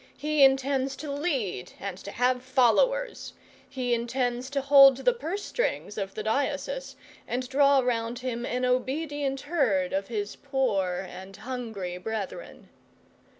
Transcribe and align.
He 0.17 0.43
intends 0.43 0.95
to 0.95 1.11
lead, 1.11 1.73
and 1.79 1.95
to 1.99 2.09
have 2.09 2.41
followers; 2.41 3.33
he 3.69 3.93
intends 3.93 4.49
to 4.49 4.59
hold 4.61 4.97
the 4.97 5.13
purse 5.13 5.43
strings 5.43 5.95
of 5.95 6.15
the 6.15 6.23
diocese, 6.23 6.95
and 7.27 7.47
draw 7.47 7.81
round 7.81 8.17
him 8.17 8.43
an 8.43 8.65
obedient 8.65 9.41
herd 9.41 9.93
of 9.93 10.07
his 10.07 10.35
poor 10.37 11.05
and 11.07 11.37
hungry 11.37 11.99
brethren. 11.99 12.69